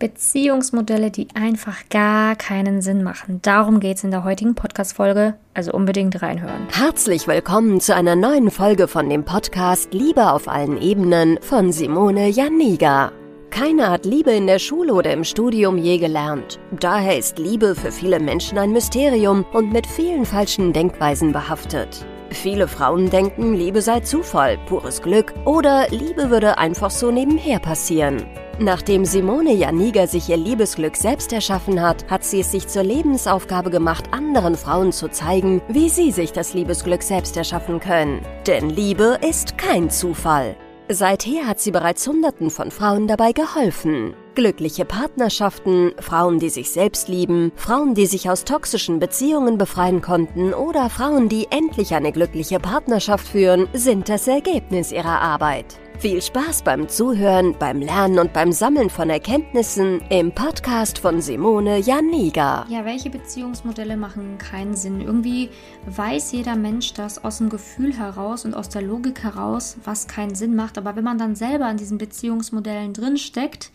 [0.00, 3.38] Beziehungsmodelle, die einfach gar keinen Sinn machen.
[3.42, 6.66] Darum geht es in der heutigen Podcast-Folge, also unbedingt reinhören.
[6.72, 12.28] Herzlich willkommen zu einer neuen Folge von dem Podcast Liebe auf allen Ebenen von Simone
[12.28, 13.12] Janiga.
[13.50, 16.58] Keiner hat Liebe in der Schule oder im Studium je gelernt.
[16.80, 22.06] Daher ist Liebe für viele Menschen ein Mysterium und mit vielen falschen Denkweisen behaftet.
[22.30, 28.24] Viele Frauen denken, Liebe sei Zufall, pures Glück oder Liebe würde einfach so nebenher passieren.
[28.62, 33.70] Nachdem Simone Janiga sich ihr Liebesglück selbst erschaffen hat, hat sie es sich zur Lebensaufgabe
[33.70, 38.20] gemacht, anderen Frauen zu zeigen, wie sie sich das Liebesglück selbst erschaffen können.
[38.46, 40.56] Denn Liebe ist kein Zufall.
[40.90, 44.12] Seither hat sie bereits Hunderten von Frauen dabei geholfen.
[44.34, 50.52] Glückliche Partnerschaften, Frauen, die sich selbst lieben, Frauen, die sich aus toxischen Beziehungen befreien konnten
[50.52, 55.78] oder Frauen, die endlich eine glückliche Partnerschaft führen, sind das Ergebnis ihrer Arbeit.
[56.00, 61.76] Viel Spaß beim Zuhören, beim Lernen und beim Sammeln von Erkenntnissen im Podcast von Simone
[61.76, 62.64] Janiga.
[62.70, 65.02] Ja, welche Beziehungsmodelle machen keinen Sinn?
[65.02, 65.50] Irgendwie
[65.84, 70.34] weiß jeder Mensch das aus dem Gefühl heraus und aus der Logik heraus, was keinen
[70.34, 70.78] Sinn macht.
[70.78, 73.70] Aber wenn man dann selber in diesen Beziehungsmodellen drinsteckt,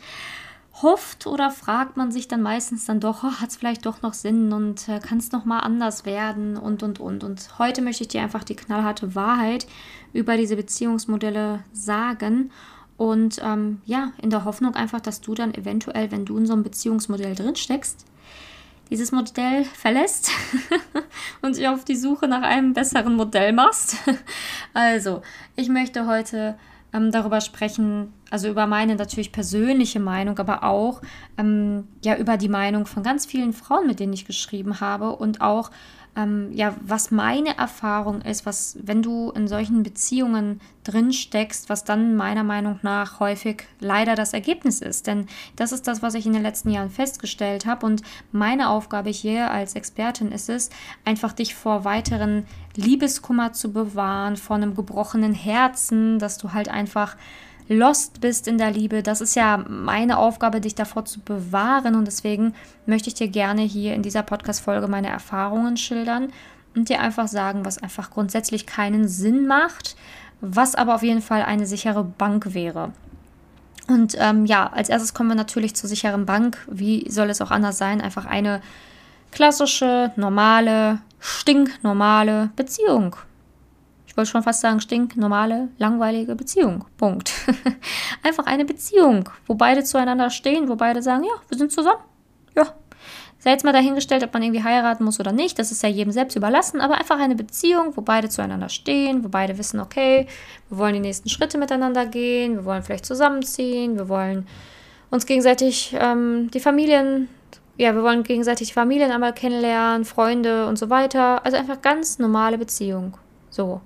[0.81, 4.14] hofft oder fragt man sich dann meistens dann doch, oh, hat es vielleicht doch noch
[4.14, 7.23] Sinn und äh, kann es nochmal anders werden und, und, und.
[7.23, 9.67] Und heute möchte ich dir einfach die knallharte Wahrheit
[10.16, 12.52] über diese Beziehungsmodelle sagen.
[12.97, 16.53] Und ähm, ja, in der Hoffnung einfach, dass du dann eventuell, wenn du in so
[16.53, 18.05] einem Beziehungsmodell drin steckst,
[18.89, 20.31] dieses Modell verlässt
[21.41, 23.97] und dich auf die Suche nach einem besseren Modell machst.
[24.73, 25.21] also,
[25.55, 26.55] ich möchte heute
[26.93, 31.02] ähm, darüber sprechen, also über meine natürlich persönliche Meinung, aber auch
[31.38, 35.41] ähm, ja über die Meinung von ganz vielen Frauen, mit denen ich geschrieben habe und
[35.41, 35.71] auch
[36.16, 41.83] ähm, ja, was meine Erfahrung ist, was, wenn du in solchen Beziehungen drin steckst, was
[41.83, 45.08] dann meiner Meinung nach häufig leider das Ergebnis ist.
[45.08, 47.86] Denn das ist das, was ich in den letzten Jahren festgestellt habe.
[47.86, 50.69] Und meine Aufgabe hier als Expertin ist es,
[51.03, 57.17] einfach dich vor weiteren Liebeskummer zu bewahren, vor einem gebrochenen Herzen, dass du halt einfach
[57.67, 59.03] lost bist in der Liebe.
[59.03, 61.95] Das ist ja meine Aufgabe, dich davor zu bewahren.
[61.95, 62.53] Und deswegen
[62.86, 66.31] möchte ich dir gerne hier in dieser Podcast-Folge meine Erfahrungen schildern
[66.76, 69.95] und dir einfach sagen, was einfach grundsätzlich keinen Sinn macht,
[70.42, 72.92] was aber auf jeden Fall eine sichere Bank wäre.
[73.87, 76.58] Und ähm, ja, als erstes kommen wir natürlich zur sicheren Bank.
[76.70, 78.02] Wie soll es auch anders sein?
[78.02, 78.61] Einfach eine
[79.32, 83.15] klassische, normale, stinknormale Beziehung
[84.15, 86.86] ich wollte schon fast sagen, stinknormale, langweilige Beziehung.
[86.95, 87.33] Punkt.
[88.23, 91.99] Einfach eine Beziehung, wo beide zueinander stehen, wo beide sagen, ja, wir sind zusammen.
[92.55, 92.64] Ja.
[93.39, 95.59] Sei jetzt mal dahingestellt, ob man irgendwie heiraten muss oder nicht.
[95.59, 99.27] Das ist ja jedem selbst überlassen, aber einfach eine Beziehung, wo beide zueinander stehen, wo
[99.27, 100.27] beide wissen, okay,
[100.70, 104.47] wir wollen die nächsten Schritte miteinander gehen, wir wollen vielleicht zusammenziehen, wir wollen
[105.09, 107.27] uns gegenseitig ähm, die Familien
[107.77, 111.45] ja, wir wollen gegenseitig Familien einmal kennenlernen, Freunde und so weiter.
[111.45, 113.17] Also einfach ganz normale Beziehung.
[113.55, 113.80] So.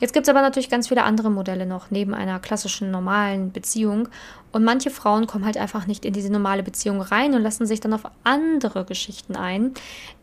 [0.00, 4.08] Jetzt gibt es aber natürlich ganz viele andere Modelle noch neben einer klassischen normalen Beziehung.
[4.52, 7.80] Und manche Frauen kommen halt einfach nicht in diese normale Beziehung rein und lassen sich
[7.80, 9.72] dann auf andere Geschichten ein,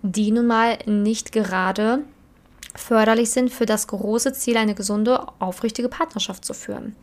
[0.01, 1.99] die nun mal nicht gerade
[2.75, 6.95] förderlich sind für das große Ziel, eine gesunde, aufrichtige Partnerschaft zu führen.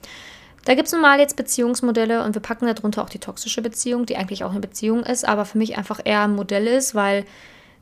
[0.65, 4.07] Da gibt es nun mal jetzt Beziehungsmodelle und wir packen darunter auch die toxische Beziehung,
[4.07, 7.25] die eigentlich auch eine Beziehung ist, aber für mich einfach eher ein Modell ist, weil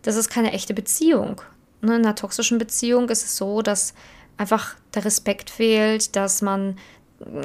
[0.03, 1.41] das ist keine echte Beziehung
[1.84, 3.94] ne, in einer toxischen Beziehung ist es so, dass
[4.36, 6.76] einfach der Respekt fehlt, dass man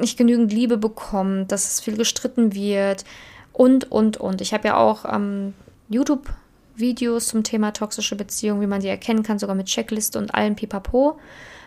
[0.00, 3.04] nicht genügend Liebe bekommt, dass es viel gestritten wird
[3.52, 4.40] und, und, und.
[4.40, 5.54] Ich habe ja auch ähm,
[5.88, 10.56] YouTube-Videos zum Thema toxische Beziehung, wie man die erkennen kann, sogar mit Checkliste und allem
[10.56, 11.18] Pipapo.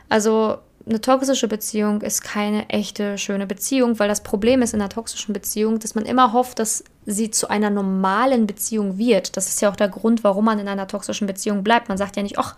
[0.09, 4.89] Also eine toxische Beziehung ist keine echte schöne Beziehung, weil das Problem ist in einer
[4.89, 9.35] toxischen Beziehung, dass man immer hofft, dass sie zu einer normalen Beziehung wird.
[9.37, 11.89] Das ist ja auch der Grund, warum man in einer toxischen Beziehung bleibt.
[11.89, 12.55] Man sagt ja nicht, ach,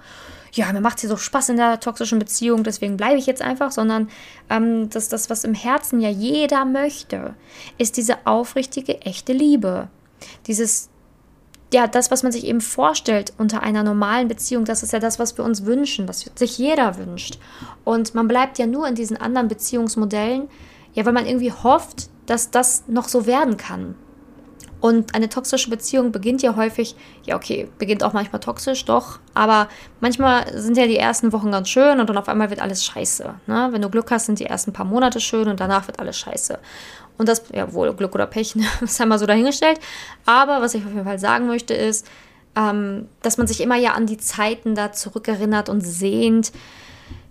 [0.54, 3.42] ja, mir macht es hier so Spaß in der toxischen Beziehung, deswegen bleibe ich jetzt
[3.42, 4.10] einfach, sondern
[4.50, 7.36] ähm, dass das, was im Herzen ja jeder möchte,
[7.78, 9.90] ist diese aufrichtige, echte Liebe.
[10.48, 10.90] Dieses
[11.74, 15.20] ja, das, was man sich eben vorstellt unter einer normalen Beziehung, das ist ja das,
[15.20, 17.38] was wir uns wünschen, was sich jeder wünscht.
[17.84, 20.48] Und man bleibt ja nur in diesen anderen Beziehungsmodellen,
[20.94, 23.96] ja, weil man irgendwie hofft, dass das noch so werden kann.
[24.86, 29.68] Und eine toxische Beziehung beginnt ja häufig, ja, okay, beginnt auch manchmal toxisch, doch, aber
[30.00, 33.34] manchmal sind ja die ersten Wochen ganz schön und dann auf einmal wird alles scheiße.
[33.48, 33.70] Ne?
[33.72, 36.60] Wenn du Glück hast, sind die ersten paar Monate schön und danach wird alles scheiße.
[37.18, 38.66] Und das, ja, wohl Glück oder Pech, ne?
[38.82, 39.80] ist einmal so dahingestellt.
[40.28, 42.06] Aber was ich auf jeden Fall sagen möchte, ist,
[42.56, 46.52] ähm, dass man sich immer ja an die Zeiten da zurückerinnert und sehnt,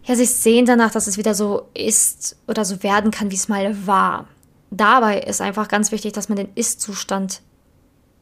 [0.02, 3.46] ja, sich sehnt danach, dass es wieder so ist oder so werden kann, wie es
[3.46, 4.26] mal war.
[4.76, 7.42] Dabei ist einfach ganz wichtig, dass man den Ist-Zustand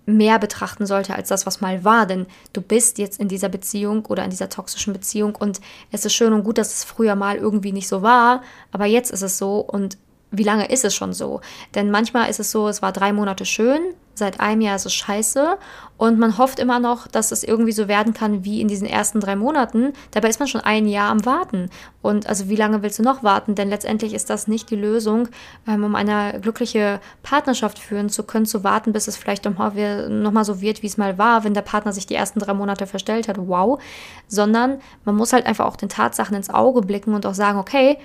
[0.05, 2.07] mehr betrachten sollte als das, was mal war.
[2.07, 5.61] Denn du bist jetzt in dieser Beziehung oder in dieser toxischen Beziehung und
[5.93, 9.11] es ist schön und gut, dass es früher mal irgendwie nicht so war, aber jetzt
[9.13, 9.97] ist es so und
[10.33, 11.41] wie lange ist es schon so?
[11.75, 13.81] Denn manchmal ist es so, es war drei Monate schön,
[14.15, 15.57] seit einem Jahr ist es scheiße
[15.97, 19.21] und man hofft immer noch, dass es irgendwie so werden kann wie in diesen ersten
[19.21, 19.93] drei Monaten.
[20.11, 21.71] Dabei ist man schon ein Jahr am Warten.
[22.03, 23.55] Und also wie lange willst du noch warten?
[23.55, 25.29] Denn letztendlich ist das nicht die Lösung,
[25.67, 30.33] ähm, um eine glückliche Partnerschaft führen zu können, zu warten, bis es vielleicht nochmal noch
[30.33, 32.87] mal so wird, wie es mal war, wenn der Partner sich die ersten drei Monate
[32.87, 33.37] verstellt hat.
[33.39, 33.81] Wow.
[34.29, 37.99] Sondern man muss halt einfach auch den Tatsachen ins Auge blicken und auch sagen, okay,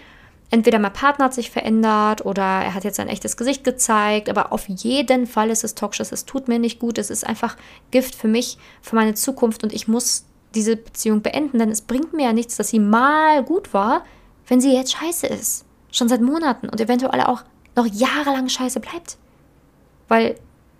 [0.50, 4.54] entweder mein Partner hat sich verändert oder er hat jetzt sein echtes Gesicht gezeigt, aber
[4.54, 7.58] auf jeden Fall ist es toxisch, es tut mir nicht gut, es ist einfach
[7.92, 12.14] Gift für mich, für meine Zukunft und ich muss diese Beziehung beenden, denn es bringt
[12.14, 14.04] mir ja nichts, dass sie mal gut war,
[14.48, 15.66] wenn sie jetzt scheiße ist.
[15.92, 17.44] Schon seit Monaten und eventuell auch
[17.76, 19.18] noch jahrelang scheiße bleibt.
[20.08, 20.36] Weil,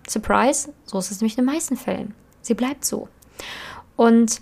[0.08, 2.14] surprise, so ist es nämlich in den meisten Fällen.
[2.40, 3.08] Sie bleibt so.
[3.96, 4.40] Und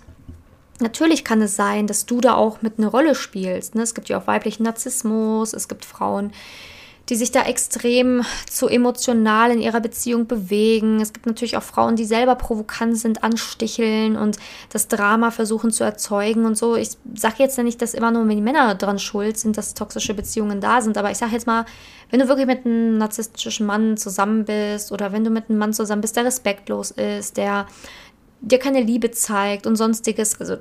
[0.79, 3.75] Natürlich kann es sein, dass du da auch mit einer Rolle spielst.
[3.75, 3.81] Ne?
[3.81, 6.31] Es gibt ja auch weiblichen Narzissmus, es gibt Frauen,
[7.09, 10.99] die sich da extrem zu emotional in ihrer Beziehung bewegen.
[10.99, 14.37] Es gibt natürlich auch Frauen, die selber provokant sind, ansticheln und
[14.69, 16.75] das Drama versuchen zu erzeugen und so.
[16.75, 20.13] Ich sage jetzt ja nicht, dass immer nur die Männer dran schuld sind, dass toxische
[20.13, 21.65] Beziehungen da sind, aber ich sage jetzt mal,
[22.09, 25.73] wenn du wirklich mit einem narzisstischen Mann zusammen bist oder wenn du mit einem Mann
[25.73, 27.67] zusammen bist, der respektlos ist, der
[28.41, 30.57] dir keine Liebe zeigt und sonstiges, also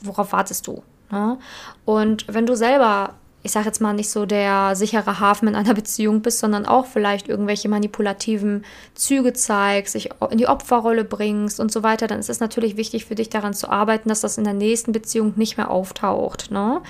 [0.00, 0.82] worauf wartest du?
[1.10, 1.38] Ne?
[1.84, 5.74] Und wenn du selber, ich sage jetzt mal nicht so der sichere Hafen in einer
[5.80, 8.64] Beziehung bist, sondern auch vielleicht irgendwelche manipulativen
[8.94, 13.04] Züge zeigst, sich in die Opferrolle bringst und so weiter, dann ist es natürlich wichtig
[13.04, 16.50] für dich daran zu arbeiten, dass das in der nächsten Beziehung nicht mehr auftaucht.
[16.50, 16.80] Ne?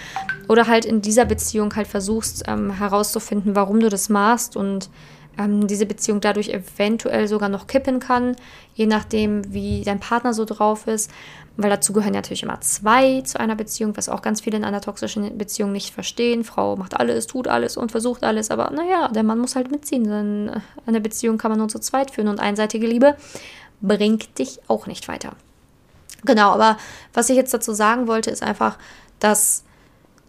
[0.48, 4.90] Oder halt in dieser Beziehung halt versuchst ähm, herauszufinden, warum du das machst und
[5.38, 8.36] ähm, diese Beziehung dadurch eventuell sogar noch kippen kann,
[8.74, 11.10] je nachdem, wie dein Partner so drauf ist.
[11.56, 14.80] Weil dazu gehören natürlich immer zwei zu einer Beziehung, was auch ganz viele in einer
[14.80, 16.44] toxischen Beziehung nicht verstehen.
[16.44, 20.04] Frau macht alles, tut alles und versucht alles, aber naja, der Mann muss halt mitziehen.
[20.04, 23.16] Denn eine Beziehung kann man nur zu zweit führen und einseitige Liebe
[23.82, 25.32] bringt dich auch nicht weiter.
[26.24, 26.76] Genau, aber
[27.12, 28.78] was ich jetzt dazu sagen wollte, ist einfach,
[29.18, 29.64] dass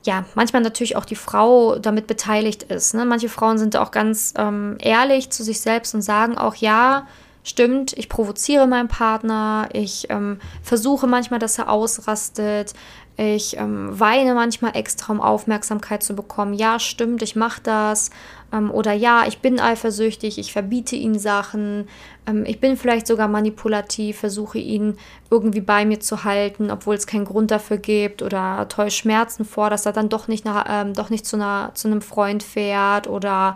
[0.03, 2.93] ja, manchmal natürlich auch die Frau damit beteiligt ist.
[2.93, 3.05] Ne?
[3.05, 7.07] Manche Frauen sind auch ganz ähm, ehrlich zu sich selbst und sagen auch, ja,
[7.43, 12.73] stimmt, ich provoziere meinen Partner, ich ähm, versuche manchmal, dass er ausrastet,
[13.17, 16.53] ich ähm, weine manchmal extra, um Aufmerksamkeit zu bekommen.
[16.53, 18.09] Ja, stimmt, ich mache das.
[18.51, 21.87] Ähm, oder ja, ich bin eifersüchtig, ich verbiete ihm Sachen.
[22.27, 24.97] Ähm, ich bin vielleicht sogar manipulativ, versuche ihn
[25.29, 28.21] irgendwie bei mir zu halten, obwohl es keinen Grund dafür gibt.
[28.21, 31.71] Oder täusche Schmerzen vor, dass er dann doch nicht, nach, ähm, doch nicht zu, einer,
[31.73, 33.55] zu einem Freund fährt oder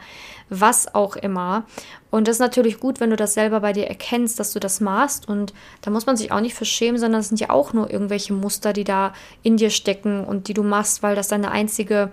[0.50, 1.65] was auch immer.
[2.12, 4.80] Und das ist natürlich gut, wenn du das selber bei dir erkennst, dass du das
[4.80, 5.27] machst.
[5.27, 7.91] Und da muss man sich auch nicht für schämen, sondern es sind ja auch nur
[7.91, 9.13] irgendwelche Muster, die da
[9.44, 12.12] in dir stecken und die du machst, weil das deine einzige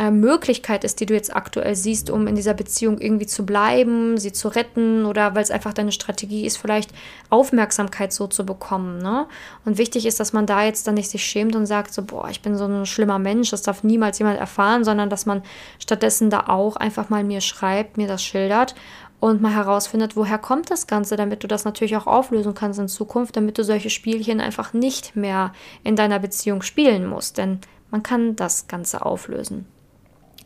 [0.00, 4.16] äh, Möglichkeit ist, die du jetzt aktuell siehst, um in dieser Beziehung irgendwie zu bleiben,
[4.16, 6.90] sie zu retten oder weil es einfach deine Strategie ist, vielleicht
[7.28, 8.96] Aufmerksamkeit so zu bekommen.
[8.96, 9.26] Ne?
[9.66, 12.30] Und wichtig ist, dass man da jetzt dann nicht sich schämt und sagt so, boah,
[12.30, 15.42] ich bin so ein schlimmer Mensch, das darf niemals jemand erfahren, sondern dass man
[15.78, 18.74] stattdessen da auch einfach mal mir schreibt, mir das schildert
[19.20, 22.88] und mal herausfindet, woher kommt das Ganze, damit du das natürlich auch auflösen kannst in
[22.88, 25.52] Zukunft, damit du solche Spielchen einfach nicht mehr
[25.84, 27.36] in deiner Beziehung spielen musst.
[27.36, 29.66] Denn man kann das Ganze auflösen.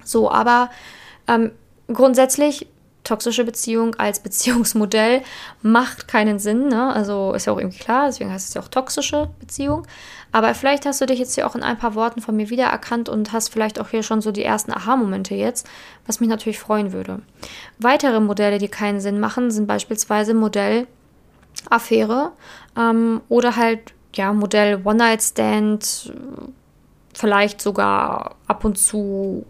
[0.04, 0.70] So, aber
[1.26, 1.52] ähm,
[1.92, 2.66] grundsätzlich
[3.04, 5.22] toxische Beziehung als Beziehungsmodell
[5.62, 6.68] macht keinen Sinn.
[6.68, 6.92] Ne?
[6.92, 9.86] Also ist ja auch irgendwie klar, deswegen heißt es ja auch toxische Beziehung.
[10.32, 13.08] Aber vielleicht hast du dich jetzt hier auch in ein paar Worten von mir wiedererkannt
[13.08, 15.68] und hast vielleicht auch hier schon so die ersten Aha-Momente jetzt,
[16.06, 17.20] was mich natürlich freuen würde.
[17.78, 20.88] Weitere Modelle, die keinen Sinn machen, sind beispielsweise Modell
[21.70, 22.32] Affäre
[22.76, 26.12] ähm, oder halt ja Modell One-Night-Stand,
[27.14, 29.46] vielleicht sogar ab und zu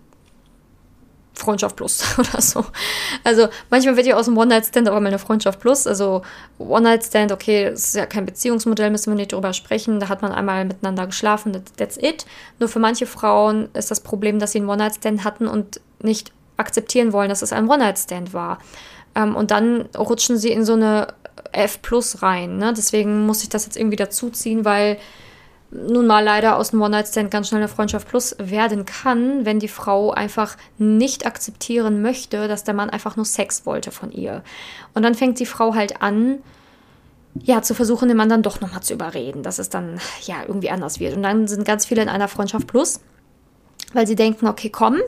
[1.34, 2.64] Freundschaft plus oder so.
[3.24, 5.86] Also manchmal wird ja aus dem One-Night-Stand auch immer eine Freundschaft plus.
[5.86, 6.22] Also
[6.58, 10.00] One-Night-Stand, okay, das ist ja kein Beziehungsmodell, müssen wir nicht drüber sprechen.
[10.00, 12.24] Da hat man einmal miteinander geschlafen, that's it.
[12.58, 17.12] Nur für manche Frauen ist das Problem, dass sie einen One-Night-Stand hatten und nicht akzeptieren
[17.12, 18.58] wollen, dass es ein One-Night-Stand war.
[19.14, 21.08] Ähm, und dann rutschen sie in so eine
[21.52, 22.58] F plus rein.
[22.58, 22.72] Ne?
[22.76, 24.98] Deswegen muss ich das jetzt irgendwie dazuziehen, weil
[25.70, 29.68] nun mal leider aus einem One-Night-Stand ganz schnell eine Freundschaft plus werden kann, wenn die
[29.68, 34.42] Frau einfach nicht akzeptieren möchte, dass der Mann einfach nur Sex wollte von ihr.
[34.94, 36.38] Und dann fängt die Frau halt an,
[37.42, 40.70] ja, zu versuchen, den Mann dann doch nochmal zu überreden, dass es dann ja irgendwie
[40.70, 41.16] anders wird.
[41.16, 43.00] Und dann sind ganz viele in einer Freundschaft plus
[43.94, 44.98] weil sie denken, okay, komm,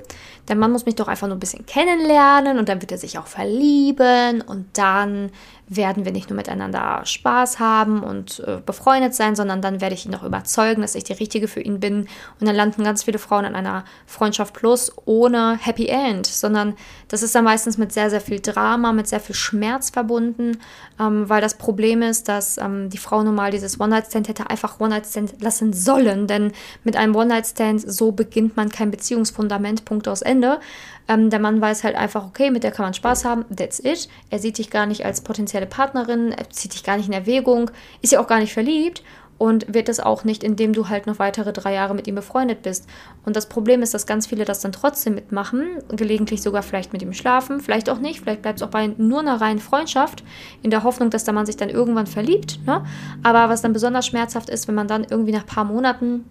[0.48, 3.18] der Mann muss mich doch einfach nur ein bisschen kennenlernen und dann wird er sich
[3.18, 5.30] auch verlieben und dann
[5.68, 10.06] werden wir nicht nur miteinander Spaß haben und äh, befreundet sein, sondern dann werde ich
[10.06, 12.08] ihn auch überzeugen, dass ich die Richtige für ihn bin.
[12.40, 16.74] Und dann landen ganz viele Frauen in einer Freundschaft plus ohne Happy End, sondern
[17.08, 20.58] das ist dann meistens mit sehr, sehr viel Drama, mit sehr viel Schmerz verbunden,
[21.00, 24.78] ähm, weil das Problem ist, dass ähm, die Frau nun mal dieses One-Night-Stand hätte einfach
[24.78, 26.52] One-Night-Stand lassen sollen, denn
[26.84, 30.60] mit einem One-Night-Stand so beginnt man kein Beziehungsfundament, Punkt aus Ende.
[31.08, 34.08] Ähm, der Mann weiß halt einfach, okay, mit der kann man Spaß haben, that's it.
[34.30, 35.20] Er sieht dich gar nicht als
[35.56, 37.70] potenzielle Partnerin, er zieht dich gar nicht in Erwägung,
[38.02, 39.02] ist ja auch gar nicht verliebt
[39.38, 42.62] und wird es auch nicht, indem du halt noch weitere drei Jahre mit ihm befreundet
[42.62, 42.86] bist.
[43.24, 47.02] Und das Problem ist, dass ganz viele das dann trotzdem mitmachen, gelegentlich sogar vielleicht mit
[47.02, 50.24] ihm schlafen, vielleicht auch nicht, vielleicht bleibt es auch bei nur einer reinen Freundschaft,
[50.62, 52.60] in der Hoffnung, dass der Mann sich dann irgendwann verliebt.
[52.66, 52.84] Ne?
[53.22, 56.24] Aber was dann besonders schmerzhaft ist, wenn man dann irgendwie nach ein paar Monaten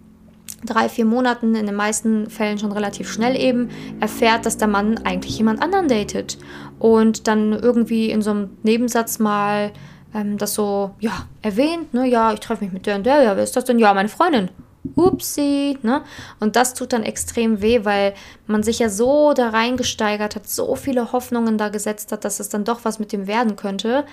[0.64, 3.68] drei, vier Monaten, in den meisten Fällen schon relativ schnell eben,
[4.00, 6.38] erfährt, dass der Mann eigentlich jemand anderen datet.
[6.78, 9.72] Und dann irgendwie in so einem Nebensatz mal
[10.14, 13.36] ähm, das so, ja, erwähnt, ne, ja, ich treffe mich mit der und der, ja,
[13.36, 13.78] wer ist das denn?
[13.78, 14.48] Ja, meine Freundin.
[14.94, 16.02] Upsi, ne?
[16.38, 18.14] Und das tut dann extrem weh, weil
[18.46, 22.50] man sich ja so da reingesteigert hat, so viele Hoffnungen da gesetzt hat, dass es
[22.50, 24.04] dann doch was mit dem werden könnte.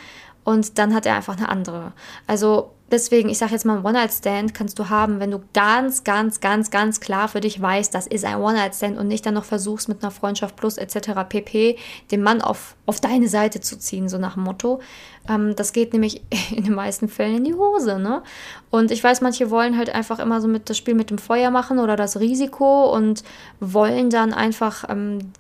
[0.44, 1.94] Und dann hat er einfach eine andere.
[2.28, 6.42] Also Deswegen, ich sage jetzt mal, ein One-Night-Stand kannst du haben, wenn du ganz, ganz,
[6.42, 9.90] ganz, ganz klar für dich weißt, das ist ein One-Night-Stand und nicht dann noch versuchst,
[9.90, 11.28] mit einer Freundschaft plus etc.
[11.28, 11.76] pp.
[12.12, 14.80] den Mann auf, auf deine Seite zu ziehen, so nach dem Motto.
[15.28, 16.22] Ähm, das geht nämlich
[16.56, 18.22] in den meisten Fällen in die Hose, ne?
[18.70, 21.50] Und ich weiß, manche wollen halt einfach immer so mit das Spiel mit dem Feuer
[21.50, 23.24] machen oder das Risiko und
[23.60, 25.32] wollen dann einfach ähm,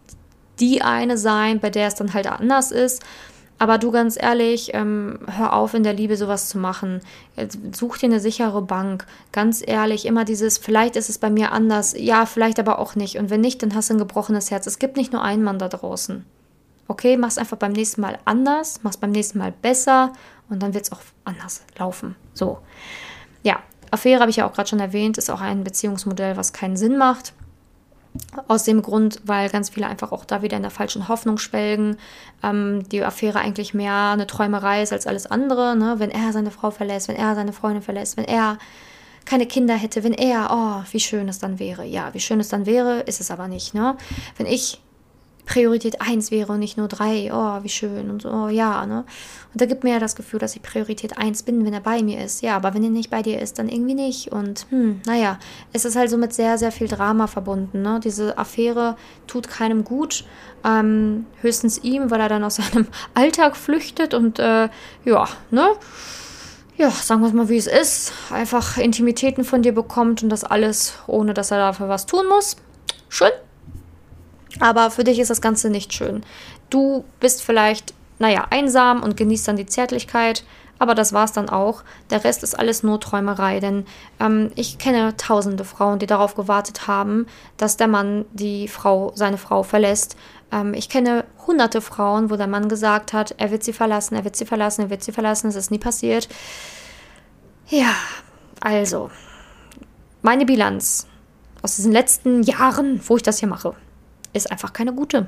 [0.59, 3.03] die eine sein, bei der es dann halt anders ist.
[3.63, 6.99] Aber du ganz ehrlich, ähm, hör auf in der Liebe sowas zu machen.
[7.71, 9.05] Such dir eine sichere Bank.
[9.31, 11.95] Ganz ehrlich, immer dieses, vielleicht ist es bei mir anders.
[11.97, 13.17] Ja, vielleicht aber auch nicht.
[13.17, 14.67] Und wenn nicht, dann hast du ein gebrochenes Herz.
[14.67, 16.25] Es gibt nicht nur einen Mann da draußen.
[16.89, 20.11] Okay, mach's einfach beim nächsten Mal anders, mach's beim nächsten Mal besser
[20.49, 22.17] und dann wird es auch anders laufen.
[22.33, 22.57] So.
[23.43, 23.59] Ja,
[23.91, 26.97] Affäre habe ich ja auch gerade schon erwähnt, ist auch ein Beziehungsmodell, was keinen Sinn
[26.97, 27.31] macht.
[28.47, 31.97] Aus dem Grund, weil ganz viele einfach auch da wieder in der falschen Hoffnung schwelgen.
[32.43, 35.75] Ähm, die Affäre eigentlich mehr eine Träumerei ist als alles andere.
[35.75, 35.95] Ne?
[35.97, 38.57] Wenn er seine Frau verlässt, wenn er seine Freundin verlässt, wenn er
[39.25, 41.85] keine Kinder hätte, wenn er, oh, wie schön es dann wäre.
[41.85, 43.73] Ja, wie schön es dann wäre, ist es aber nicht.
[43.73, 43.95] Ne?
[44.37, 44.79] Wenn ich
[45.45, 47.31] Priorität 1 wäre und nicht nur 3.
[47.33, 49.05] Oh, wie schön und so, oh, ja, ne?
[49.53, 52.01] Und da gibt mir ja das Gefühl, dass ich Priorität 1 bin, wenn er bei
[52.01, 52.41] mir ist.
[52.41, 54.31] Ja, aber wenn er nicht bei dir ist, dann irgendwie nicht.
[54.31, 55.37] Und hm, naja,
[55.73, 57.99] es ist halt so mit sehr, sehr viel Drama verbunden, ne?
[58.03, 58.95] Diese Affäre
[59.27, 60.23] tut keinem gut.
[60.65, 64.69] Ähm, höchstens ihm, weil er dann aus seinem Alltag flüchtet und äh,
[65.03, 65.67] ja, ne?
[66.77, 70.43] ja, sagen wir es mal, wie es ist, einfach Intimitäten von dir bekommt und das
[70.43, 72.55] alles, ohne dass er dafür was tun muss.
[73.09, 73.31] Schön.
[74.59, 76.23] Aber für dich ist das Ganze nicht schön.
[76.69, 80.43] Du bist vielleicht, naja, einsam und genießt dann die Zärtlichkeit,
[80.79, 81.83] aber das war es dann auch.
[82.09, 83.85] Der Rest ist alles nur Träumerei, denn
[84.19, 89.37] ähm, ich kenne tausende Frauen, die darauf gewartet haben, dass der Mann die Frau, seine
[89.37, 90.17] Frau verlässt.
[90.51, 94.23] Ähm, ich kenne hunderte Frauen, wo der Mann gesagt hat, er wird sie verlassen, er
[94.23, 96.27] wird sie verlassen, er wird sie verlassen, es ist nie passiert.
[97.69, 97.93] Ja,
[98.59, 99.09] also,
[100.21, 101.07] meine Bilanz
[101.61, 103.75] aus diesen letzten Jahren, wo ich das hier mache
[104.33, 105.27] ist einfach keine gute.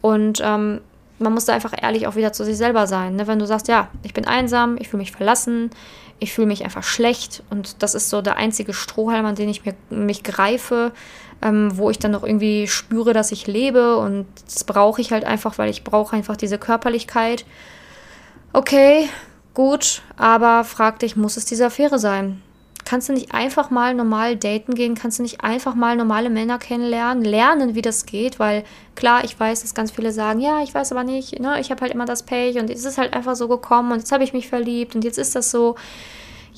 [0.00, 0.80] Und ähm,
[1.18, 3.16] man muss da einfach ehrlich auch wieder zu sich selber sein.
[3.16, 3.26] Ne?
[3.26, 5.70] Wenn du sagst, ja, ich bin einsam, ich fühle mich verlassen,
[6.20, 9.64] ich fühle mich einfach schlecht und das ist so der einzige Strohhalm, an den ich
[9.64, 10.92] mir, mich greife,
[11.42, 15.24] ähm, wo ich dann noch irgendwie spüre, dass ich lebe und das brauche ich halt
[15.24, 17.44] einfach, weil ich brauche einfach diese Körperlichkeit.
[18.52, 19.08] Okay,
[19.54, 22.42] gut, aber frag dich, muss es diese Affäre sein?
[22.88, 24.94] Kannst du nicht einfach mal normal daten gehen?
[24.94, 27.22] Kannst du nicht einfach mal normale Männer kennenlernen?
[27.22, 28.38] Lernen, wie das geht?
[28.38, 28.64] Weil
[28.94, 31.60] klar, ich weiß, dass ganz viele sagen, ja, ich weiß aber nicht, ne?
[31.60, 33.98] ich habe halt immer das Pech und jetzt ist es halt einfach so gekommen und
[33.98, 35.74] jetzt habe ich mich verliebt und jetzt ist das so.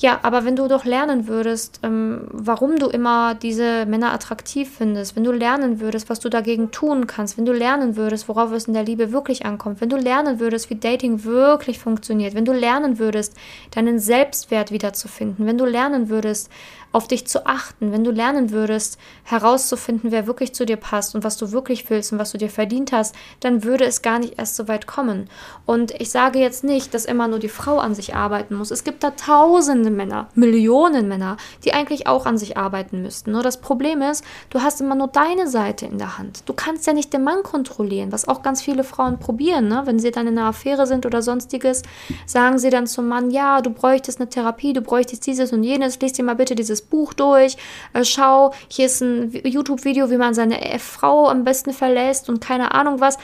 [0.01, 5.15] Ja, aber wenn du doch lernen würdest, ähm, warum du immer diese Männer attraktiv findest,
[5.15, 8.65] wenn du lernen würdest, was du dagegen tun kannst, wenn du lernen würdest, worauf es
[8.65, 12.55] in der Liebe wirklich ankommt, wenn du lernen würdest, wie Dating wirklich funktioniert, wenn du
[12.55, 13.37] lernen würdest,
[13.73, 16.49] deinen Selbstwert wiederzufinden, wenn du lernen würdest,
[16.93, 21.23] auf dich zu achten, wenn du lernen würdest, herauszufinden, wer wirklich zu dir passt und
[21.23, 24.39] was du wirklich willst und was du dir verdient hast, dann würde es gar nicht
[24.39, 25.29] erst so weit kommen.
[25.67, 28.71] Und ich sage jetzt nicht, dass immer nur die Frau an sich arbeiten muss.
[28.71, 33.33] Es gibt da tausende Männer, Millionen Männer, die eigentlich auch an sich arbeiten müssten.
[33.33, 36.49] Nur das Problem ist, du hast immer nur deine Seite in der Hand.
[36.49, 39.69] Du kannst ja nicht den Mann kontrollieren, was auch ganz viele Frauen probieren.
[39.69, 39.83] Ne?
[39.85, 41.83] Wenn sie dann in einer Affäre sind oder sonstiges,
[42.27, 46.01] sagen sie dann zum Mann, ja, du bräuchtest eine Therapie, du bräuchtest dieses und jenes,
[46.01, 47.57] lies dir mal bitte dieses Buch durch,
[47.93, 52.73] äh, schau, hier ist ein YouTube-Video, wie man seine Frau am besten verlässt und keine
[52.75, 53.19] Ahnung was.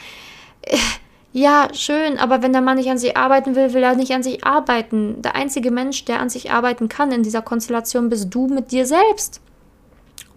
[1.37, 4.23] Ja, schön, aber wenn der Mann nicht an sich arbeiten will, will er nicht an
[4.23, 5.21] sich arbeiten.
[5.21, 8.87] Der einzige Mensch, der an sich arbeiten kann in dieser Konstellation, bist du mit dir
[8.87, 9.43] selbst.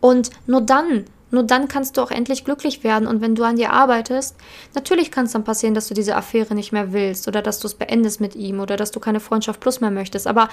[0.02, 3.08] Und nur dann nur dann kannst du auch endlich glücklich werden.
[3.08, 4.36] Und wenn du an dir arbeitest,
[4.74, 7.68] natürlich kann es dann passieren, dass du diese Affäre nicht mehr willst oder dass du
[7.68, 10.28] es beendest mit ihm oder dass du keine Freundschaft plus mehr möchtest.
[10.28, 10.50] Aber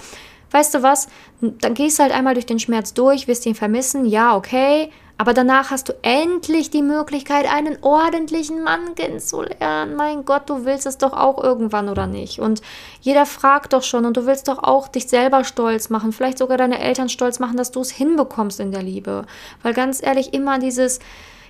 [0.56, 1.08] weißt du was?
[1.40, 4.06] Dann gehst du halt einmal durch den Schmerz durch, wirst ihn vermissen.
[4.06, 4.90] Ja, okay.
[5.18, 9.96] Aber danach hast du endlich die Möglichkeit, einen ordentlichen Mann kennenzulernen.
[9.96, 12.38] Mein Gott, du willst es doch auch irgendwann oder nicht?
[12.38, 12.60] Und
[13.00, 16.58] jeder fragt doch schon und du willst doch auch dich selber stolz machen, vielleicht sogar
[16.58, 19.24] deine Eltern stolz machen, dass du es hinbekommst in der Liebe.
[19.62, 20.98] Weil ganz ehrlich, immer dieses,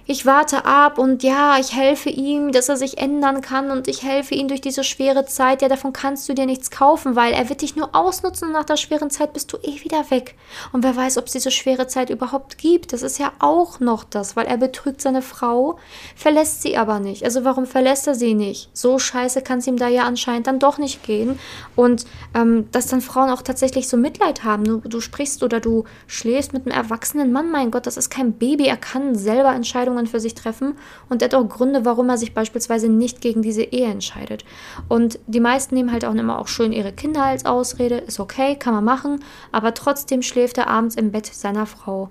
[0.08, 4.04] ich warte ab und ja, ich helfe ihm, dass er sich ändern kann und ich
[4.04, 5.62] helfe ihm durch diese schwere Zeit.
[5.62, 8.64] Ja, davon kannst du dir nichts kaufen, weil er wird dich nur ausnutzen und nach
[8.64, 10.36] der schweren Zeit bist du eh wieder weg.
[10.72, 12.92] Und wer weiß, ob es diese schwere Zeit überhaupt gibt.
[12.92, 15.76] Das ist ja auch noch das, weil er betrügt seine Frau,
[16.14, 17.25] verlässt sie aber nicht.
[17.25, 18.70] Also warum verlässt er sie nicht?
[18.75, 21.36] So scheiße kann es ihm da ja anscheinend dann doch nicht gehen.
[21.75, 24.62] Und ähm, dass dann Frauen auch tatsächlich so Mitleid haben.
[24.62, 28.34] Du, du sprichst oder du schläfst mit einem erwachsenen Mann, mein Gott, das ist kein
[28.34, 30.76] Baby, er kann selber Entscheidungen Entscheidungen für sich treffen
[31.08, 34.44] und er hat auch Gründe, warum er sich beispielsweise nicht gegen diese Ehe entscheidet.
[34.88, 38.56] Und die meisten nehmen halt auch immer auch schön ihre Kinder als Ausrede, ist okay,
[38.56, 39.20] kann man machen,
[39.52, 42.08] aber trotzdem schläft er abends im Bett seiner Frau.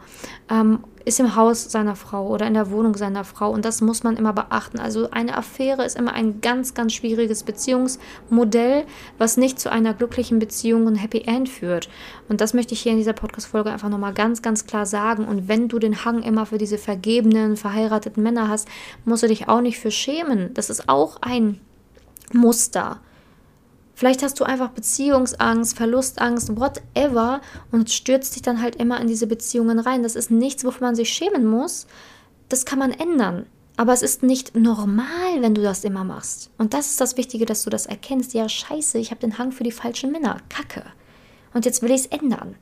[0.50, 4.04] Ähm, ist im Haus seiner Frau oder in der Wohnung seiner Frau und das muss
[4.04, 4.80] man immer beachten.
[4.80, 8.86] Also eine Affäre ist immer ein ganz, ganz schwieriges Beziehungsmodell,
[9.20, 11.90] was nicht zu einer glücklichen Beziehung und Happy End führt.
[12.28, 15.26] Und das möchte ich hier in dieser Podcast-Folge einfach nochmal ganz, ganz klar sagen.
[15.26, 18.68] Und wenn du den Hang immer für diese vergebenen, verheirateten Männer hast,
[19.06, 20.54] musst du dich auch nicht für schämen.
[20.56, 21.62] Das ist auch ein
[22.34, 23.00] Muster.
[23.96, 29.25] Vielleicht hast du einfach Beziehungsangst, Verlustangst, whatever und stürzt dich dann halt immer in diese
[29.25, 30.04] Beziehungen rein.
[30.04, 31.88] Das ist nichts, wofür man sich schämen muss.
[32.50, 33.46] Das kann man ändern.
[33.78, 36.50] Aber es ist nicht normal, wenn du das immer machst.
[36.58, 38.34] Und das ist das Wichtige, dass du das erkennst.
[38.34, 40.38] Ja, scheiße, ich habe den Hang für die falschen Männer.
[40.50, 40.84] Kacke.
[41.54, 42.56] Und jetzt will ich es ändern.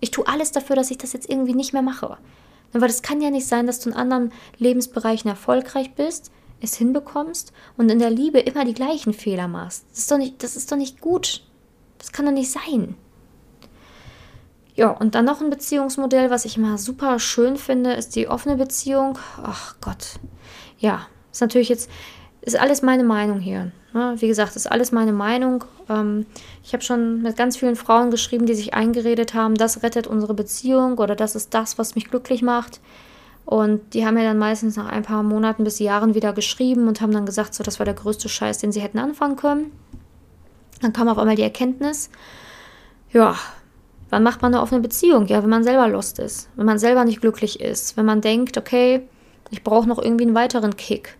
[0.00, 2.18] Ich tue alles dafür, dass ich das jetzt irgendwie nicht mehr mache.
[2.72, 7.52] Weil es kann ja nicht sein, dass du in anderen Lebensbereichen erfolgreich bist, es hinbekommst
[7.76, 9.84] und in der Liebe immer die gleichen Fehler machst.
[9.90, 11.42] Das ist doch nicht, das ist doch nicht gut.
[11.98, 12.94] Das kann doch nicht sein.
[14.74, 18.56] Ja, und dann noch ein Beziehungsmodell, was ich immer super schön finde, ist die offene
[18.56, 19.18] Beziehung.
[19.42, 20.20] Ach Gott.
[20.78, 21.90] Ja, ist natürlich jetzt,
[22.42, 23.72] ist alles meine Meinung hier.
[23.92, 24.14] Ne?
[24.18, 25.64] Wie gesagt, ist alles meine Meinung.
[25.88, 26.26] Ähm,
[26.62, 30.34] ich habe schon mit ganz vielen Frauen geschrieben, die sich eingeredet haben, das rettet unsere
[30.34, 32.80] Beziehung oder das ist das, was mich glücklich macht.
[33.48, 37.00] Und die haben mir dann meistens nach ein paar Monaten bis Jahren wieder geschrieben und
[37.00, 39.72] haben dann gesagt, so, das war der größte Scheiß, den sie hätten anfangen können.
[40.82, 42.10] Dann kam auf einmal die Erkenntnis,
[43.10, 43.36] ja,
[44.10, 45.28] wann macht man eine offene Beziehung?
[45.28, 48.58] Ja, wenn man selber lost ist, wenn man selber nicht glücklich ist, wenn man denkt,
[48.58, 49.08] okay,
[49.48, 51.16] ich brauche noch irgendwie einen weiteren Kick,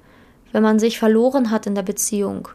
[0.52, 2.48] wenn man sich verloren hat in der Beziehung,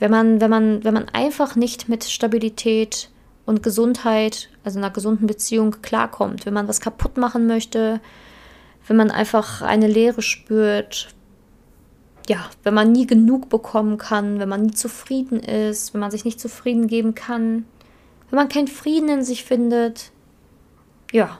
[0.00, 3.08] wenn man, wenn man, wenn man einfach nicht mit Stabilität
[3.46, 8.00] und Gesundheit, also einer gesunden Beziehung klarkommt, wenn man was kaputt machen möchte,
[8.86, 11.14] wenn man einfach eine Leere spürt,
[12.28, 16.24] ja, wenn man nie genug bekommen kann, wenn man nie zufrieden ist, wenn man sich
[16.24, 17.64] nicht zufrieden geben kann,
[18.30, 20.12] wenn man keinen Frieden in sich findet,
[21.12, 21.38] ja,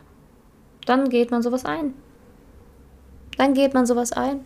[0.86, 1.94] dann geht man sowas ein.
[3.36, 4.40] Dann geht man sowas ein.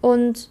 [0.00, 0.48] Und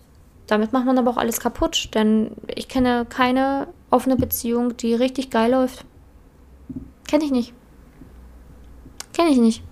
[0.48, 5.30] damit macht man aber auch alles kaputt, denn ich kenne keine offene Beziehung, die richtig
[5.30, 5.86] geil läuft.
[7.08, 7.54] Kenne ich nicht.
[9.14, 9.64] Kenne ich nicht.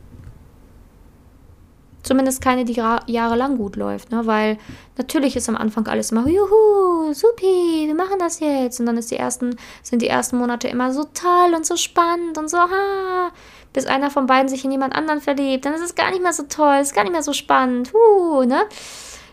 [2.04, 4.26] Zumindest keine, die jahrelang gut läuft, ne?
[4.26, 4.58] Weil
[4.98, 8.82] natürlich ist am Anfang alles immer, juhu, supi, wir machen das jetzt.
[8.82, 12.38] Und dann ist die ersten, sind die ersten Monate immer so toll und so spannend
[12.38, 13.32] und so, ha,
[13.72, 15.64] bis einer von beiden sich in jemand anderen verliebt.
[15.64, 18.44] Dann ist es gar nicht mehr so toll, ist gar nicht mehr so spannend, huh,
[18.44, 18.64] ne?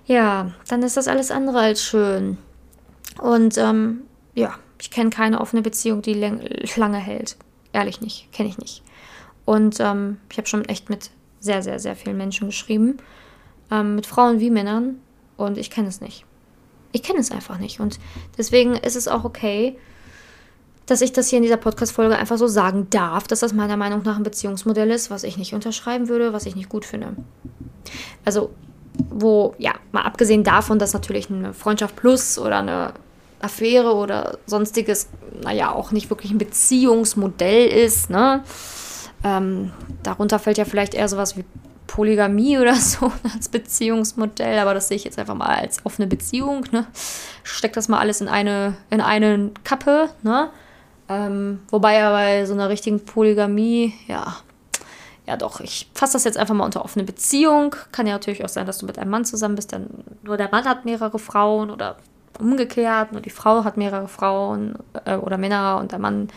[0.06, 2.38] Ja, dann ist das alles andere als schön.
[3.20, 4.02] Und ähm,
[4.34, 7.36] ja, ich kenne keine offene Beziehung, die lange hält.
[7.72, 8.82] Ehrlich nicht, kenne ich nicht.
[9.44, 12.98] Und ähm, ich habe schon echt mit sehr, sehr, sehr vielen Menschen geschrieben.
[13.70, 15.00] Ähm, mit Frauen wie Männern.
[15.36, 16.24] Und ich kenne es nicht.
[16.92, 17.80] Ich kenne es einfach nicht.
[17.80, 17.98] Und
[18.36, 19.76] deswegen ist es auch okay,
[20.86, 24.02] dass ich das hier in dieser Podcast-Folge einfach so sagen darf, dass das meiner Meinung
[24.02, 27.14] nach ein Beziehungsmodell ist, was ich nicht unterschreiben würde, was ich nicht gut finde.
[28.24, 28.50] Also,
[29.08, 32.92] wo, ja, mal abgesehen davon, dass natürlich eine Freundschaft plus oder eine
[33.40, 35.08] Affäre oder sonstiges,
[35.42, 38.42] naja, auch nicht wirklich ein Beziehungsmodell ist, ne?
[39.22, 41.44] Ähm, darunter fällt ja vielleicht eher sowas wie
[41.86, 46.64] Polygamie oder so als Beziehungsmodell, aber das sehe ich jetzt einfach mal als offene Beziehung.
[46.70, 46.86] Ne?
[47.42, 50.10] Steckt das mal alles in eine, in eine Kappe.
[50.22, 50.50] Ne?
[51.08, 54.36] Ähm, wobei ja bei so einer richtigen Polygamie, ja,
[55.26, 57.74] ja doch, ich fasse das jetzt einfach mal unter offene Beziehung.
[57.90, 59.88] Kann ja natürlich auch sein, dass du mit einem Mann zusammen bist, dann
[60.22, 61.96] nur der Mann hat mehrere Frauen oder
[62.38, 66.28] umgekehrt, nur die Frau hat mehrere Frauen äh, oder Männer und der Mann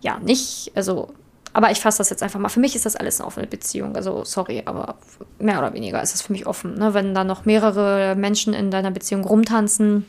[0.00, 0.72] ja nicht.
[0.74, 1.12] Also,
[1.52, 2.48] aber ich fasse das jetzt einfach mal.
[2.48, 3.94] Für mich ist das alles eine offene Beziehung.
[3.94, 4.96] Also, sorry, aber
[5.38, 6.74] mehr oder weniger ist das für mich offen.
[6.74, 6.94] Ne?
[6.94, 10.06] Wenn da noch mehrere Menschen in deiner Beziehung rumtanzen,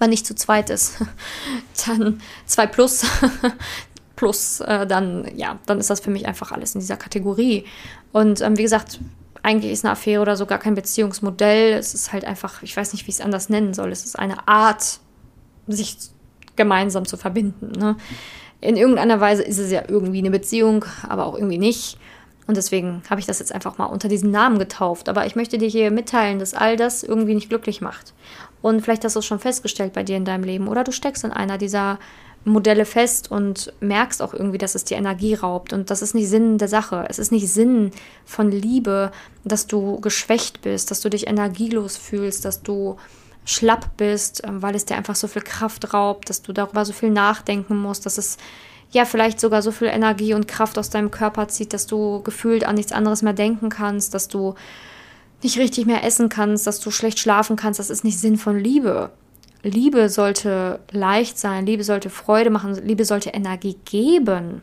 [0.00, 0.96] man nicht zu zweit ist,
[1.86, 3.04] dann zwei plus,
[4.16, 7.64] plus, äh, dann, ja, dann ist das für mich einfach alles in dieser Kategorie.
[8.12, 8.98] Und ähm, wie gesagt,
[9.42, 11.74] eigentlich ist eine Affäre oder so gar kein Beziehungsmodell.
[11.74, 13.92] Es ist halt einfach, ich weiß nicht, wie ich es anders nennen soll.
[13.92, 14.98] Es ist eine Art,
[15.68, 15.96] sich
[16.56, 17.70] gemeinsam zu verbinden.
[17.78, 17.96] Ne?
[18.60, 21.98] In irgendeiner Weise ist es ja irgendwie eine Beziehung, aber auch irgendwie nicht.
[22.48, 25.08] Und deswegen habe ich das jetzt einfach mal unter diesen Namen getauft.
[25.08, 28.14] Aber ich möchte dir hier mitteilen, dass all das irgendwie nicht glücklich macht.
[28.62, 30.66] Und vielleicht hast du es schon festgestellt bei dir in deinem Leben.
[30.66, 31.98] Oder du steckst in einer dieser
[32.44, 35.72] Modelle fest und merkst auch irgendwie, dass es dir Energie raubt.
[35.72, 37.04] Und das ist nicht Sinn der Sache.
[37.08, 37.90] Es ist nicht Sinn
[38.24, 39.12] von Liebe,
[39.44, 42.96] dass du geschwächt bist, dass du dich energielos fühlst, dass du
[43.48, 46.92] schlapp bist, ähm, weil es dir einfach so viel Kraft raubt, dass du darüber so
[46.92, 48.36] viel nachdenken musst, dass es
[48.90, 52.64] ja vielleicht sogar so viel Energie und Kraft aus deinem Körper zieht, dass du gefühlt
[52.64, 54.54] an nichts anderes mehr denken kannst, dass du
[55.42, 57.80] nicht richtig mehr essen kannst, dass du schlecht schlafen kannst.
[57.80, 59.10] Das ist nicht Sinn von Liebe.
[59.62, 64.60] Liebe sollte leicht sein, Liebe sollte Freude machen, Liebe sollte Energie geben.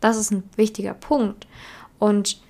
[0.00, 1.46] Das ist ein wichtiger Punkt.
[1.98, 2.40] Und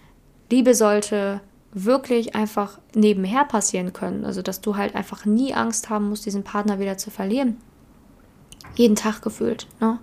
[0.51, 1.40] Liebe sollte
[1.73, 4.25] wirklich einfach nebenher passieren können.
[4.25, 7.57] Also, dass du halt einfach nie Angst haben musst, diesen Partner wieder zu verlieren.
[8.75, 9.67] Jeden Tag gefühlt.
[9.81, 9.99] Ne?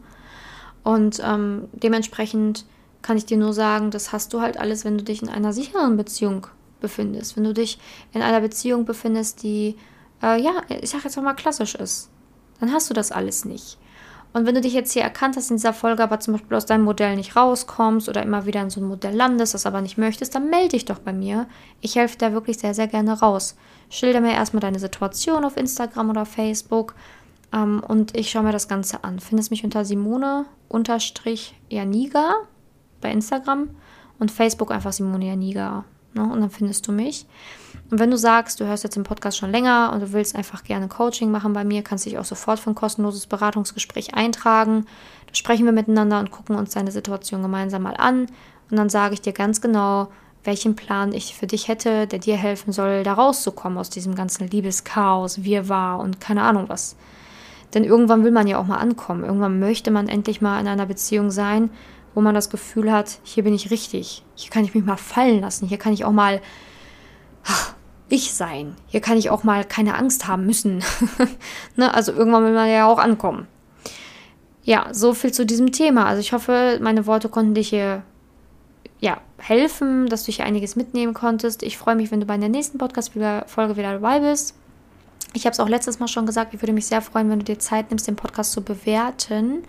[0.84, 2.66] Und ähm, dementsprechend
[3.02, 5.54] kann ich dir nur sagen, das hast du halt alles, wenn du dich in einer
[5.54, 6.48] sicheren Beziehung
[6.82, 7.38] befindest.
[7.38, 7.80] Wenn du dich
[8.14, 9.76] in einer Beziehung befindest, die
[10.22, 12.10] äh, ja, ich sag jetzt mal klassisch ist,
[12.60, 13.78] dann hast du das alles nicht.
[14.32, 16.68] Und wenn du dich jetzt hier erkannt hast in dieser Folge, aber zum Beispiel aus
[16.68, 19.98] deinem Modell nicht rauskommst oder immer wieder in so ein Modell landest, das aber nicht
[19.98, 21.48] möchtest, dann melde dich doch bei mir.
[21.82, 23.56] Ich helfe dir wirklich sehr, sehr gerne raus.
[23.90, 26.94] Schilder mir erstmal deine Situation auf Instagram oder Facebook
[27.52, 29.20] ähm, und ich schaue mir das Ganze an.
[29.20, 32.36] Findest mich unter Simone-Janiga
[33.02, 33.70] bei Instagram
[34.20, 35.86] und Facebook einfach Simone Janiga.
[36.14, 36.24] Ne?
[36.24, 37.26] Und dann findest du mich.
[37.92, 40.64] Und wenn du sagst, du hörst jetzt den Podcast schon länger und du willst einfach
[40.64, 44.86] gerne Coaching machen bei mir, kannst du dich auch sofort für ein kostenloses Beratungsgespräch eintragen.
[45.28, 48.28] Da sprechen wir miteinander und gucken uns deine Situation gemeinsam mal an.
[48.70, 50.10] Und dann sage ich dir ganz genau,
[50.44, 54.48] welchen Plan ich für dich hätte, der dir helfen soll, da rauszukommen aus diesem ganzen
[54.48, 56.96] Liebeschaos, war und keine Ahnung was.
[57.74, 59.24] Denn irgendwann will man ja auch mal ankommen.
[59.24, 61.70] Irgendwann möchte man endlich mal in einer Beziehung sein,
[62.20, 64.26] wo man das Gefühl hat, hier bin ich richtig.
[64.36, 65.70] Hier kann ich mich mal fallen lassen.
[65.70, 66.42] Hier kann ich auch mal
[68.10, 68.76] ich sein.
[68.88, 70.84] Hier kann ich auch mal keine Angst haben müssen.
[71.78, 71.94] ne?
[71.94, 73.48] Also irgendwann will man ja auch ankommen.
[74.64, 76.08] Ja, so viel zu diesem Thema.
[76.08, 78.04] Also ich hoffe, meine Worte konnten dich hier
[79.00, 81.64] ja, helfen, dass du hier einiges mitnehmen konntest.
[81.64, 84.56] Ich freue mich, wenn du bei der nächsten Podcast-Folge wieder dabei bist.
[85.32, 87.46] Ich habe es auch letztes Mal schon gesagt, ich würde mich sehr freuen, wenn du
[87.46, 89.64] dir Zeit nimmst, den Podcast zu bewerten.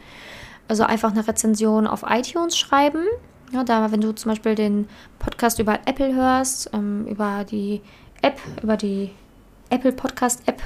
[0.71, 3.05] Also einfach eine Rezension auf iTunes schreiben.
[3.51, 4.87] Ja, da, wenn du zum Beispiel den
[5.19, 7.81] Podcast über Apple hörst, ähm, über die
[8.23, 9.11] App, über die
[9.71, 10.63] Apple Podcast App,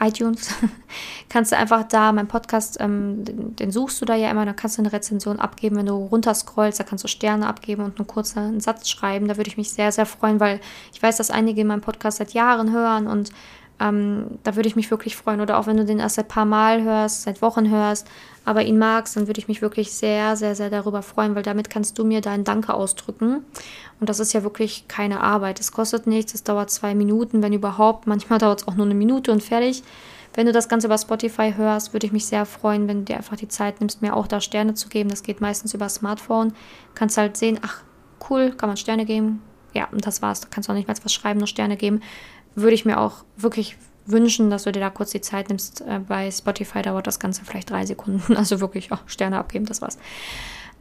[0.00, 0.52] iTunes,
[1.28, 4.52] kannst du einfach da, mein Podcast, ähm, den, den, suchst du da ja immer, da
[4.52, 8.08] kannst du eine Rezension abgeben, wenn du runterscrollst, da kannst du Sterne abgeben und einen
[8.08, 9.28] kurzen Satz schreiben.
[9.28, 10.58] Da würde ich mich sehr, sehr freuen, weil
[10.92, 13.30] ich weiß, dass einige meinen Podcast seit Jahren hören und
[13.78, 15.40] ähm, da würde ich mich wirklich freuen.
[15.40, 18.06] Oder auch wenn du den erst seit ein paar Mal hörst, seit Wochen hörst,
[18.44, 21.68] aber ihn magst, dann würde ich mich wirklich sehr, sehr, sehr darüber freuen, weil damit
[21.68, 23.44] kannst du mir deinen Danke ausdrücken.
[24.00, 25.60] Und das ist ja wirklich keine Arbeit.
[25.60, 28.06] Es kostet nichts, es dauert zwei Minuten, wenn überhaupt.
[28.06, 29.82] Manchmal dauert es auch nur eine Minute und fertig.
[30.34, 33.16] Wenn du das Ganze über Spotify hörst, würde ich mich sehr freuen, wenn du dir
[33.16, 35.08] einfach die Zeit nimmst, mir auch da Sterne zu geben.
[35.08, 36.52] Das geht meistens über Smartphone.
[36.94, 37.82] Kannst halt sehen, ach,
[38.28, 39.42] cool, kann man Sterne geben.
[39.72, 40.40] Ja, und das war's.
[40.40, 42.00] Da kannst du auch nicht mehr was schreiben, nur Sterne geben
[42.56, 45.82] würde ich mir auch wirklich wünschen, dass du dir da kurz die Zeit nimmst.
[45.82, 48.36] Äh, bei Spotify dauert das Ganze vielleicht drei Sekunden.
[48.36, 49.98] Also wirklich, oh, Sterne abgeben, das war's.